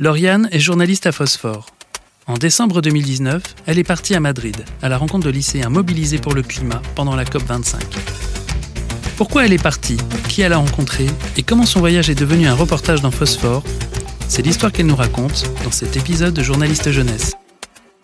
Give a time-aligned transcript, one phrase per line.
[0.00, 1.66] Lauriane est journaliste à Phosphore.
[2.28, 6.34] En décembre 2019, elle est partie à Madrid, à la rencontre de lycéens mobilisés pour
[6.34, 7.82] le climat pendant la COP25.
[9.16, 9.96] Pourquoi elle est partie?
[10.28, 11.06] Qui elle a rencontré?
[11.36, 13.64] Et comment son voyage est devenu un reportage dans Phosphore?
[14.28, 17.34] C'est l'histoire qu'elle nous raconte dans cet épisode de Journaliste Jeunesse.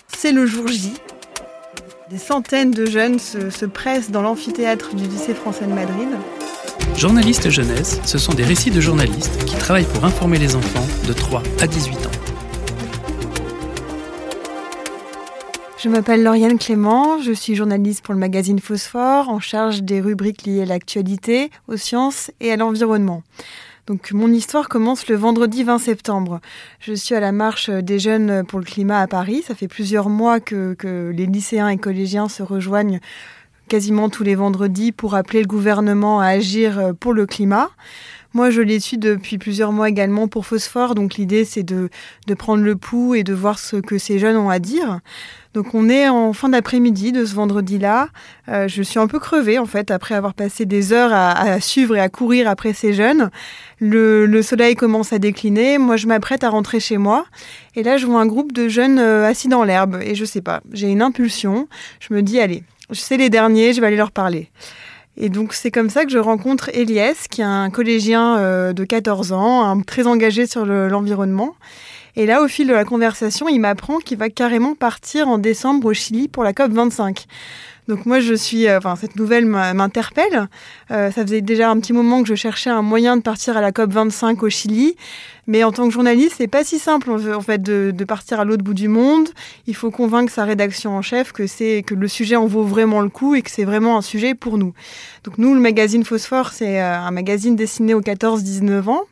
[0.08, 0.94] C'est le jour J.
[2.10, 6.08] Des centaines de jeunes se, se pressent dans l'amphithéâtre du lycée français de Madrid.
[6.96, 11.12] Journaliste Jeunesse, ce sont des récits de journalistes qui travaillent pour informer les enfants de
[11.12, 12.10] 3 à 18 ans.
[15.78, 20.46] Je m'appelle Lauriane Clément, je suis journaliste pour le magazine Phosphore, en charge des rubriques
[20.46, 23.22] liées à l'actualité, aux sciences et à l'environnement.
[23.86, 26.40] Donc mon histoire commence le vendredi 20 septembre.
[26.80, 29.44] Je suis à la marche des jeunes pour le climat à Paris.
[29.46, 30.74] Ça fait plusieurs mois que
[31.14, 33.00] les lycéens et collégiens se rejoignent
[33.68, 37.70] quasiment tous les vendredis pour appeler le gouvernement à agir pour le climat.
[38.34, 40.96] Moi, je les suis depuis plusieurs mois également pour Phosphore.
[40.96, 41.88] Donc l'idée, c'est de,
[42.26, 44.98] de prendre le pouls et de voir ce que ces jeunes ont à dire.
[45.54, 48.08] Donc on est en fin d'après-midi de ce vendredi-là.
[48.48, 51.94] Euh, je suis un peu crevée en fait après avoir passé des heures à, suivre
[51.94, 53.30] et à courir après ces jeunes.
[53.78, 55.78] Le, le soleil commence à décliner.
[55.78, 57.26] Moi je m'apprête à rentrer chez moi.
[57.76, 60.00] Et là je vois un groupe de jeunes euh, assis dans l'herbe.
[60.02, 61.68] Et je sais pas, j'ai une impulsion.
[62.00, 62.64] Je me dis allez,
[62.94, 64.50] je sais les derniers, je vais aller leur parler.
[65.16, 68.84] Et donc c'est comme ça que je rencontre Elias, qui est un collégien euh, de
[68.84, 71.54] 14 ans, très engagé sur l'environnement.
[72.16, 75.88] Et là, au fil de la conversation, il m'apprend qu'il va carrément partir en décembre
[75.88, 77.26] au Chili pour la COP 25.
[77.86, 80.48] Donc moi, je suis, euh, enfin, cette nouvelle m'interpelle.
[80.90, 83.60] Euh, ça faisait déjà un petit moment que je cherchais un moyen de partir à
[83.60, 84.96] la COP 25 au Chili,
[85.46, 88.44] mais en tant que journaliste, c'est pas si simple en fait de, de partir à
[88.46, 89.28] l'autre bout du monde.
[89.66, 93.02] Il faut convaincre sa rédaction en chef que c'est que le sujet en vaut vraiment
[93.02, 94.72] le coup et que c'est vraiment un sujet pour nous.
[95.24, 99.02] Donc nous, le magazine Phosphore, c'est euh, un magazine destiné aux 14-19 ans.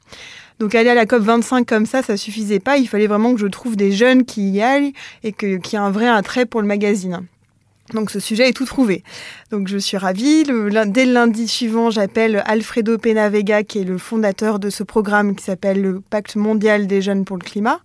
[0.61, 2.79] Donc aller à la COP 25 comme ça, ça suffisait pas.
[2.79, 5.81] Il fallait vraiment que je trouve des jeunes qui y aillent et que, qui aient
[5.81, 7.23] un vrai attrait pour le magazine.
[7.95, 9.03] Donc ce sujet est tout trouvé.
[9.51, 10.45] Donc je suis ravie.
[10.45, 15.45] Dès le lundi suivant, j'appelle Alfredo Penavega, qui est le fondateur de ce programme qui
[15.45, 17.81] s'appelle le Pacte mondial des jeunes pour le climat.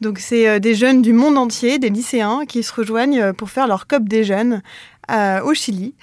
[0.00, 3.66] Donc c'est euh, des jeunes du monde entier, des lycéens, qui se rejoignent pour faire
[3.66, 4.62] leur COP des jeunes
[5.10, 5.94] euh, au Chili.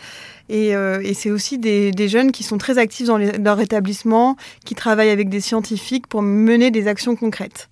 [0.50, 5.10] Et, euh, c'est aussi des, jeunes qui sont très actifs dans leur établissement, qui travaillent
[5.10, 7.70] avec des scientifiques pour mener des actions concrètes.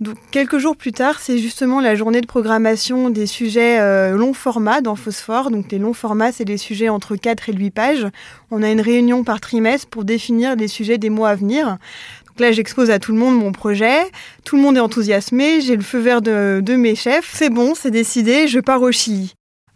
[0.00, 4.34] Donc, quelques jours plus tard, c'est justement la journée de programmation des sujets euh, long
[4.34, 5.50] format dans Phosphore.
[5.50, 8.06] Donc, les longs formats, c'est des sujets entre 4 et 8 pages.
[8.50, 11.78] On a une réunion par trimestre pour définir les sujets des mois à venir.
[12.26, 14.00] Donc là, j'expose à tout le monde mon projet.
[14.44, 15.60] Tout le monde est enthousiasmé.
[15.60, 17.30] J'ai le feu vert de, de mes chefs.
[17.34, 18.48] C'est bon, c'est décidé.
[18.48, 19.34] Je pars au Chili.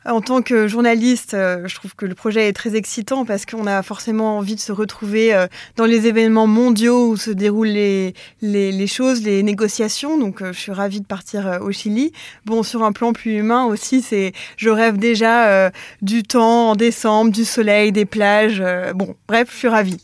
[0.09, 3.67] En tant que journaliste, euh, je trouve que le projet est très excitant parce qu'on
[3.67, 8.87] a forcément envie de se retrouver euh, dans les événements mondiaux où se déroulent les,
[8.87, 10.17] choses, les négociations.
[10.17, 12.13] Donc, euh, je suis ravie de partir au Chili.
[12.45, 15.71] Bon, sur un plan plus humain aussi, c'est, je rêve déjà
[16.03, 18.63] du temps en décembre, du soleil, des plages.
[18.95, 19.99] bon, bref, je suis ravie.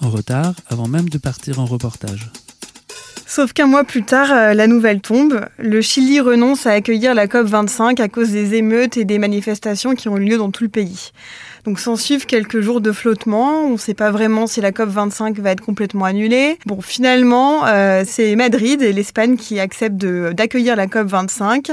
[0.00, 2.30] En retard, avant même de partir en reportage.
[3.34, 5.40] Sauf qu'un mois plus tard, euh, la nouvelle tombe.
[5.56, 10.10] Le Chili renonce à accueillir la COP25 à cause des émeutes et des manifestations qui
[10.10, 11.12] ont eu lieu dans tout le pays.
[11.64, 13.62] Donc s'en suivent quelques jours de flottement.
[13.62, 16.58] On ne sait pas vraiment si la COP25 va être complètement annulée.
[16.66, 21.72] Bon, finalement, euh, c'est Madrid et l'Espagne qui acceptent d'accueillir la COP25.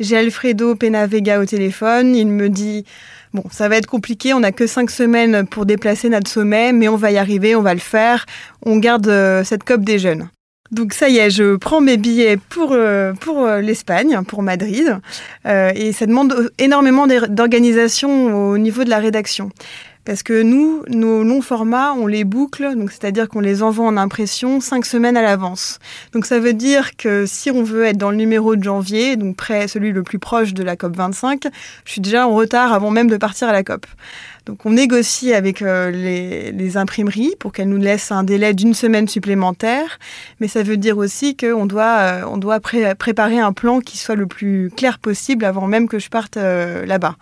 [0.00, 2.14] J'ai Alfredo Penavega au téléphone.
[2.16, 2.84] Il me dit...
[3.32, 6.88] Bon, ça va être compliqué, on n'a que cinq semaines pour déplacer notre sommet, mais
[6.88, 8.26] on va y arriver, on va le faire.
[8.64, 10.28] On garde euh, cette COP des jeunes.
[10.70, 14.98] Donc ça y est, je prends mes billets pour, euh, pour euh, l'Espagne, pour Madrid,
[15.46, 19.50] euh, et ça demande énormément d'organisation au niveau de la rédaction.
[20.04, 23.98] Parce que nous, nos longs formats, on les boucle, donc c'est-à-dire qu'on les envoie en
[23.98, 25.80] impression cinq semaines à l'avance.
[26.12, 29.36] Donc ça veut dire que si on veut être dans le numéro de janvier, donc
[29.36, 31.42] près celui le plus proche de la COP 25,
[31.84, 33.84] je suis déjà en retard avant même de partir à la COP.
[34.48, 39.06] Donc on négocie avec euh, les, imprimeries pour qu'elles nous laissent un délai d'une semaine
[39.06, 39.98] supplémentaire,
[40.40, 43.98] mais ça veut dire aussi qu'on doit, euh, on doit pré préparer un plan qui
[43.98, 47.16] soit le plus clair possible avant même que je parte euh, là-bas.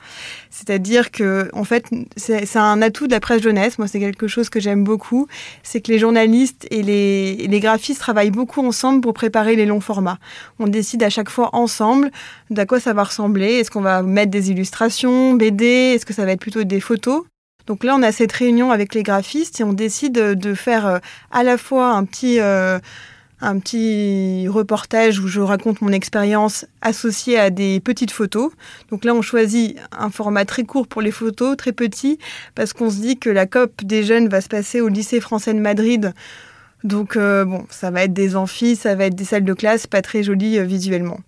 [0.50, 1.84] C'est-à-dire que, en fait,
[2.16, 3.78] c'est un atout de la presse jeunesse.
[3.78, 5.26] Moi, c'est quelque chose que j'aime beaucoup.
[5.62, 9.66] C'est que les journalistes et les, et les graphistes travaillent beaucoup ensemble pour préparer les
[9.66, 10.18] longs formats.
[10.58, 12.10] On décide à chaque fois ensemble
[12.48, 13.54] d'à quoi ça va ressembler.
[13.54, 17.15] Est-ce qu'on va mettre des illustrations, BD Est-ce que ça va être plutôt des photos?
[17.66, 21.42] Donc là, on a cette réunion avec les graphistes et on décide de faire à
[21.42, 22.78] la fois un petit, euh,
[23.40, 28.52] un petit reportage où je raconte mon expérience associée à des petites photos.
[28.90, 32.18] Donc là, on choisit un format très court pour les photos, très petit,
[32.54, 35.52] parce qu'on se dit que la COP des jeunes va se passer au lycée français
[35.52, 36.14] de Madrid
[36.86, 40.02] Donc bon, ça va être des amphis, ça va être des salles de classe pas
[40.02, 41.18] très jolies visuellement.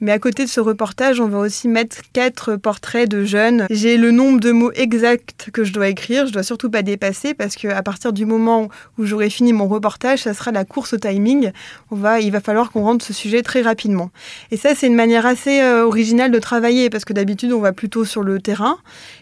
[0.00, 3.66] Mais à côté de ce reportage, on va aussi mettre quatre portraits de jeunes.
[3.70, 6.26] J'ai le nombre de mots exacts que je dois écrire.
[6.26, 8.68] Je dois surtout pas dépasser parce qu'à partir du moment
[8.98, 11.52] où j'aurai fini mon reportage, ça sera la course au timing.
[11.90, 14.10] On va, il va falloir qu'on rentre ce sujet très rapidement.
[14.50, 17.72] Et ça, c'est une manière assez euh, originale de travailler parce que d'habitude, on va
[17.72, 18.78] plutôt sur le terrain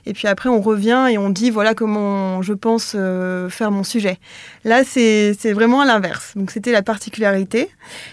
[0.06, 3.84] et puis après, on revient et on dit voilà comment je pense euh, faire mon
[3.84, 4.18] sujet.
[4.64, 6.32] Là, c'est vraiment l'inverse.
[6.36, 7.68] Donc, c'était la particularité.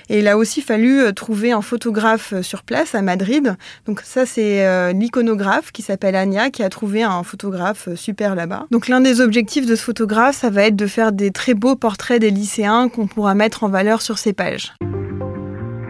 [0.10, 3.56] Et il a aussi fallu euh, trouver un photographe sur place à Madrid.
[3.86, 8.36] Donc ça, c'est euh, l'iconographe qui s'appelle Anya qui a trouvé un photographe euh, super
[8.36, 8.68] là-bas.
[8.72, 11.76] Donc l'un des objectifs de ce photographe, ça va être de faire des très beaux
[11.76, 14.74] portraits des lycéens qu'on pourra mettre en valeur sur ces pages.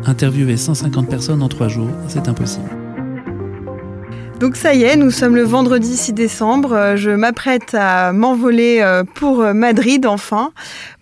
[0.06, 2.79] Interviewer 150 personnes en trois jours, c'est impossible.
[4.40, 6.72] Donc ça y est, nous sommes le vendredi 6 décembre.
[6.72, 10.54] Euh, je m'apprête à m'envoler euh, pour Madrid enfin.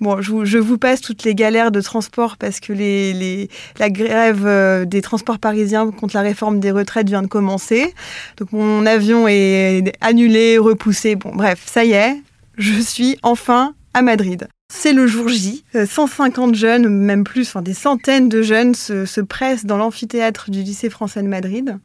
[0.01, 5.03] Bon, je vous, passe toutes les galères de transport parce que la grève euh, des
[5.03, 7.93] transports parisiens contre la réforme des retraites vient de commencer.
[8.37, 11.15] Donc mon avion est annulé, repoussé.
[11.15, 12.15] Bon, bref, ça y est,
[12.57, 14.47] je suis enfin à Madrid.
[14.73, 15.63] C'est le jour J.
[15.75, 20.89] 150 jeunes, même plus, enfin des centaines de jeunes se pressent dans l'amphithéâtre du lycée
[20.89, 21.77] français de Madrid.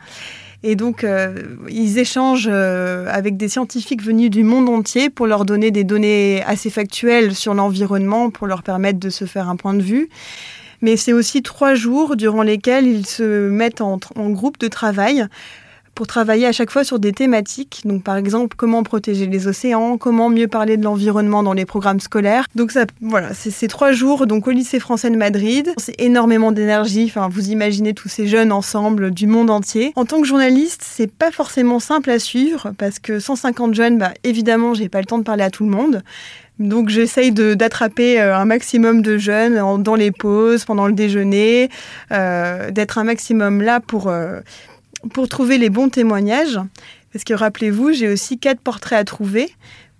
[0.64, 1.34] Et donc, euh,
[1.68, 6.42] ils échangent euh, avec des scientifiques venus du monde entier pour leur donner des données
[6.46, 10.08] assez factuelles sur l'environnement, pour leur permettre de se faire un point de vue.
[10.80, 15.26] Mais c'est aussi trois jours durant lesquels ils se mettent en, en groupe de travail
[15.94, 17.82] pour travailler à chaque fois sur des thématiques.
[17.84, 22.00] Donc, par exemple, comment protéger les océans, comment mieux parler de l'environnement dans les programmes
[22.00, 22.46] scolaires.
[22.54, 25.72] Donc, ça, voilà, c'est ces trois jours donc au lycée français de Madrid.
[25.76, 27.04] C'est énormément d'énergie.
[27.04, 29.92] Enfin, vous imaginez tous ces jeunes ensemble du monde entier.
[29.96, 34.12] En tant que journaliste, c'est pas forcément simple à suivre parce que 150 jeunes, bah,
[34.24, 36.02] évidemment, j'ai pas le temps de parler à tout le monde.
[36.58, 41.70] Donc j'essaye d'attraper euh, un maximum de jeunes dans les pauses, pendant le déjeuner,
[42.12, 44.40] euh, d'être un maximum là pour, euh,
[45.12, 46.58] pour trouver les bons témoignages,
[47.12, 49.52] parce que rappelez-vous, j'ai aussi quatre portraits à trouver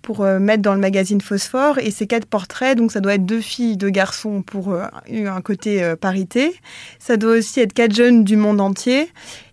[0.03, 1.79] pour euh, mettre dans le magazine Phosphore.
[1.79, 5.41] Et ces quatre portraits, donc ça doit être deux filles, deux garçons pour euh, un
[5.41, 6.53] côté euh, parité.
[6.99, 9.09] Ça doit aussi être quatre jeunes du monde entier.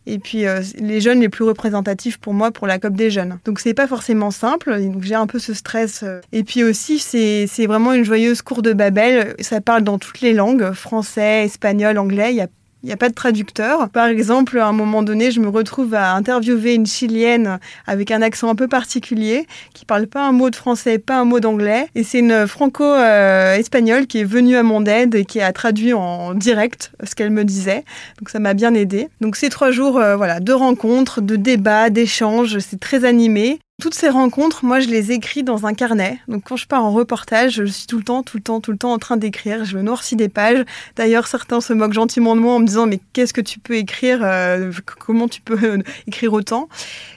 [0.06, 0.44] Et puis
[0.79, 3.38] les jeunes les plus représentatifs pour moi pour la COP des jeunes.
[3.44, 6.05] Donc c'est pas forcément simple, donc j'ai un peu ce stress.
[6.32, 10.32] Et puis aussi c'est vraiment une joyeuse cour de Babel, ça parle dans toutes les
[10.32, 12.35] langues, français, espagnol, anglais,
[12.82, 13.88] il n'y a pas de traducteur.
[13.90, 18.22] Par exemple, à un moment donné, je me retrouve à interviewer une Chilienne avec un
[18.22, 21.88] accent un peu particulier, qui parle pas un mot de français, pas un mot d'anglais.
[21.94, 26.34] Et c'est une franco-espagnole qui est venue à mon aide et qui a traduit en
[26.34, 27.84] direct ce qu'elle me disait.
[28.18, 29.08] Donc ça m'a bien aidé.
[29.20, 33.58] Donc ces trois jours, euh, voilà, de rencontres, de débats, d'échanges, c'est très animé.
[33.80, 36.20] Toutes ces rencontres, moi, je les écris dans un carnet.
[36.28, 38.72] Donc, quand je pars en reportage, je suis tout le temps, tout le temps, tout
[38.72, 39.64] le temps en train d'écrire.
[39.64, 40.64] Je noircis des pages.
[40.96, 43.76] D'ailleurs, certains se moquent gentiment de moi en me disant, mais qu'est-ce que tu peux
[43.76, 46.68] écrire euh, Comment tu peux euh, écrire autant?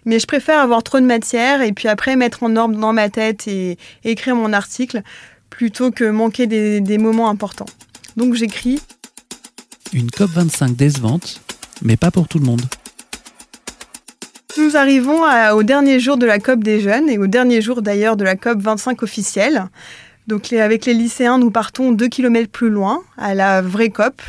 [0.06, 3.10] Mais je préfère avoir trop de matière et puis après mettre en ordre dans ma
[3.10, 5.02] tête et, écrire mon article
[5.50, 7.66] plutôt que manquer des, des moments importants.
[8.16, 8.80] Donc, j'écris.
[9.92, 11.42] Une COP25 décevante,
[11.82, 12.62] mais pas pour tout le monde.
[14.64, 15.24] Nous arrivons
[15.54, 18.38] au dernier jour de la COP des jeunes et au dernier jour d'ailleurs de la
[18.38, 19.66] COP 25 officielle.
[20.28, 24.22] Donc avec les lycéens, nous partons deux kilomètres plus loin, à la vraie COP.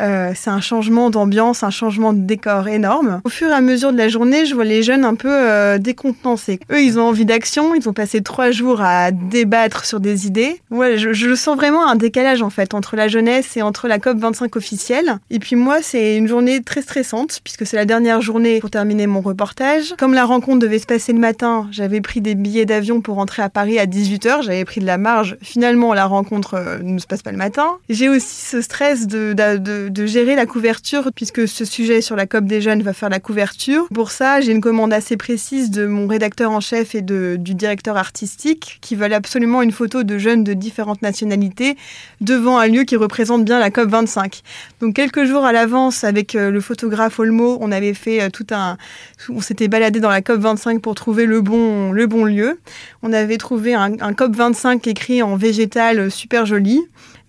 [0.00, 3.20] Euh, c'est un changement d'ambiance, un changement de décor énorme.
[3.24, 5.78] Au fur et à mesure de la journée, je vois les jeunes un peu euh,
[5.78, 6.60] décontenancés.
[6.72, 10.60] Eux, ils ont envie d'action, ils ont passé trois jours à débattre sur des idées.
[10.70, 14.56] Je, sens vraiment un décalage en fait entre la jeunesse et entre la COP 25
[14.56, 15.18] officielle.
[15.30, 19.06] Et puis moi, c'est une journée très stressante puisque c'est la dernière journée pour terminer
[19.06, 19.94] mon reportage.
[19.98, 23.42] Comme la rencontre devait se passer le matin, j'avais pris des billets d'avion pour rentrer
[23.42, 25.36] à Paris à 18h, j'avais pris de la marge.
[25.40, 27.78] Finalement, la rencontre euh, ne se passe pas le matin.
[27.88, 32.26] J'ai aussi ce stress de, de de gérer la couverture, puisque ce sujet sur la
[32.26, 33.86] COP des jeunes va faire la couverture.
[33.92, 37.96] Pour ça, j'ai une commande assez précise de mon rédacteur en chef et du directeur
[37.96, 41.76] artistique qui veulent absolument une photo de jeunes de différentes nationalités
[42.20, 44.42] devant un lieu qui représente bien la COP 25.
[44.80, 48.46] Donc quelques jours à l'avance, avec euh, le photographe Olmo, on avait fait euh, tout
[48.50, 48.76] un...
[49.28, 52.58] On s'était baladé dans la COP 25 pour trouver le bon, le bon lieu.
[53.02, 56.80] On avait trouvé un, un COP 25 écrit en végétal super joli.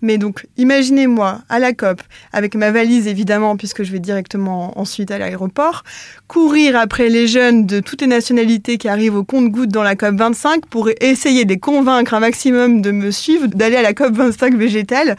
[0.02, 2.02] Mais donc, imaginez-moi à la COP,
[2.34, 5.84] avec ma valise évidemment, puisque je vais directement ensuite à l'aéroport,
[6.28, 10.16] courir après les jeunes de toutes les nationalités qui arrivent au compte-gouttes dans la COP
[10.16, 14.14] 25 pour essayer de les convaincre un maximum de me suivre, d'aller à la COP
[14.14, 15.18] 25 végétale.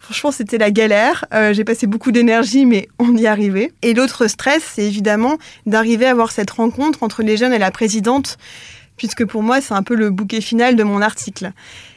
[0.00, 1.26] Franchement, c'était la galère.
[1.34, 3.72] Euh, j'ai passé beaucoup d'énergie, mais on y arrivait.
[3.82, 7.70] Et l'autre stress, c'est évidemment d'arriver à avoir cette rencontre entre les jeunes et la
[7.70, 8.38] présidente,
[8.96, 11.52] puisque pour moi, c'est un peu le bouquet final de mon article.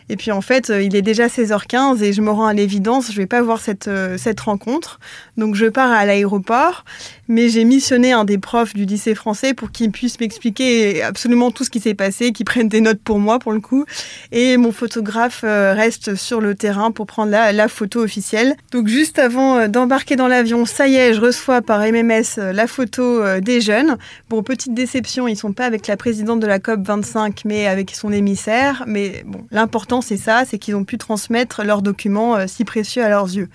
[0.10, 3.12] Et puis en fait, euh, il est déjà 16h15 et je me rends à l'évidence,
[3.12, 5.00] je vais pas voir cette, euh, cette rencontre.
[5.38, 6.86] Donc je pars à l'aéroport,
[7.28, 11.64] mais j'ai missionné un des profs du lycée français pour qu'il puisse m'expliquer absolument tout
[11.64, 13.86] ce qui s'est passé, qu'il prenne des notes pour moi pour le coup.
[14.32, 18.56] Et mon photographe euh, reste sur le terrain pour prendre la, photo officielle.
[18.72, 23.40] Donc juste avant d'embarquer dans l'avion, ça y est, je reçois par MMS la photo
[23.40, 23.98] des jeunes.
[24.30, 27.96] Bon, petite déception, ils sont pas avec la présidente de la COP 25, mais avec
[27.96, 28.84] son émissaire.
[28.88, 33.04] Mais bon, l'important c'est ça, c'est qu'ils ont pu transmettre leurs documents euh, si précieux
[33.04, 33.50] à leurs yeux.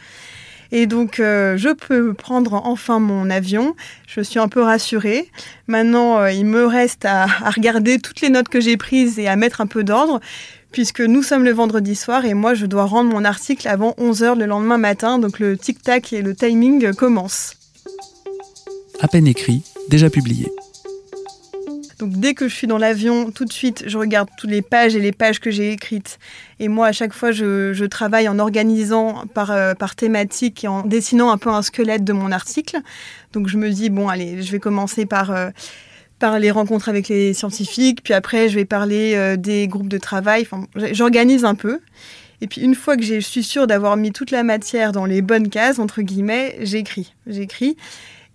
[0.73, 3.75] Et donc, euh, je peux prendre enfin mon avion.
[4.07, 5.29] Je suis un peu rassurée.
[5.67, 9.37] Maintenant, euh, il me reste à, regarder toutes les notes que j'ai prises et à
[9.37, 10.21] mettre un peu d'ordre,
[10.73, 14.39] puisque nous sommes le vendredi soir et moi, je dois rendre mon article avant 11h
[14.39, 15.19] le lendemain matin.
[15.19, 17.57] Donc, le tic-tac et le timing commencent.
[19.01, 20.51] À peine écrit, déjà publié.
[22.01, 24.97] Donc dès que je suis dans l'avion, tout de suite, je regarde toutes les pages
[24.97, 26.19] et les pages que j'ai écrites.
[26.59, 30.83] Et moi, à chaque fois, je, travaille en organisant par, euh, par thématique et en
[30.83, 32.79] dessinant un peu un squelette de mon article.
[33.35, 35.31] Donc je me dis, bon, allez, je vais commencer par...
[35.31, 35.51] Euh,
[36.19, 39.97] par les rencontres avec les scientifiques, puis après je vais parler euh, des groupes de
[39.97, 40.43] travail.
[40.43, 41.81] Enfin, j'organise un peu.
[42.43, 45.23] Et puis une fois que je suis sûre d'avoir mis toute la matière dans les
[45.23, 47.15] bonnes cases, entre guillemets, j'écris.
[47.27, 47.79] J'écris.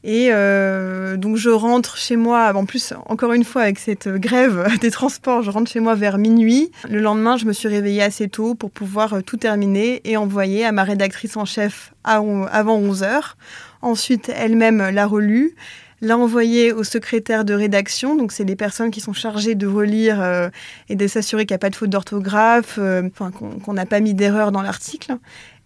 [0.08, 4.68] Et euh, donc je rentre chez moi, en plus encore une fois avec cette grève
[4.82, 6.72] des transports, je rentre chez moi vers minuit.
[6.88, 10.64] Le lendemain, je me suis réveillée assez tôt pour pouvoir euh, tout terminer et envoyer
[10.64, 13.36] à ma rédactrice en chef avant 11 heures.
[13.82, 15.56] Ensuite, elle-même l'a relu
[16.02, 20.22] l'a envoyé au secrétaire de rédaction, donc c'est les personnes qui sont chargées de relire
[20.22, 20.50] euh,
[20.90, 22.78] et de s'assurer qu'il n'y a pas de faute d'orthographe,
[23.18, 25.18] qu'on n'a pas mis d'erreur dans l'article.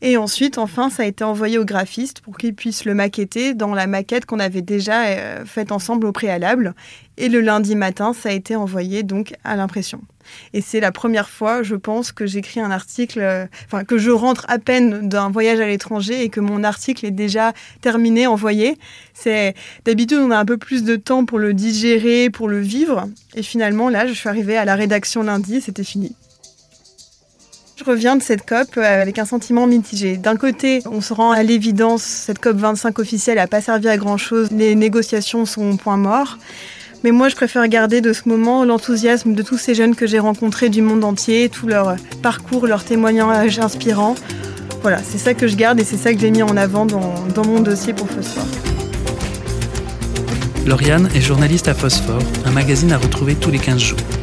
[0.02, 3.74] Et ensuite, enfin, ça a été envoyé au graphiste pour qu'il puisse le maqueter dans
[3.74, 6.74] la maquette qu'on avait déjà euh, faite ensemble au préalable.
[7.18, 10.00] Et le lundi matin, ça a été envoyé donc à l'impression.
[10.54, 14.12] Et c'est la première fois, je pense, que j'écris un article, euh, enfin que je
[14.12, 17.52] rentre à peine d'un voyage à l'étranger et que mon article est déjà
[17.82, 18.78] terminé, envoyé.
[19.14, 19.54] C'est
[19.84, 23.10] d'habitude on a un peu plus de temps pour le digérer, pour le vivre.
[23.36, 26.16] Et finalement là, je suis arrivée à la rédaction lundi, c'était fini.
[27.80, 30.18] Je reviens de cette COP euh, avec un sentiment mitigé.
[30.18, 33.96] D'un côté, on se rend à l'évidence, cette COP 25 officielle n'a pas servi à
[33.96, 36.38] grand-chose, les négociations sont au point mort.
[37.06, 40.20] Mais moi, je préfère garder de ce moment l'enthousiasme de tous ces jeunes que j'ai
[40.20, 44.16] rencontrés du monde entier, tout leur parcours, leurs témoignages inspirants.
[44.82, 47.14] Voilà, c'est ça que je garde et c'est ça que j'ai mis en avant dans,
[47.34, 48.48] dans mon dossier pour Phosphore.
[50.66, 54.19] Lauriane est journaliste à Phosphore, un magazine à retrouver tous les 15 jours.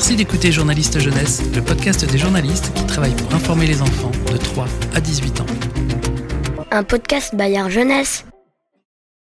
[0.00, 4.38] Merci d'écouter Journaliste Jeunesse, le podcast des journalistes qui travaillent pour informer les enfants de
[4.38, 4.64] 3
[4.94, 5.46] à 18 ans.
[6.70, 8.24] Un podcast Bayard Jeunesse